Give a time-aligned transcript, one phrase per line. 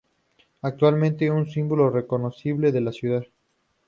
[0.63, 3.23] Actualmente es un símbolo reconocible de la ciudad.